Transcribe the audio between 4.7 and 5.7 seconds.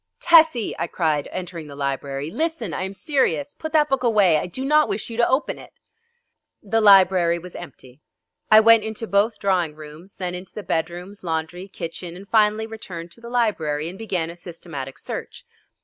wish you to open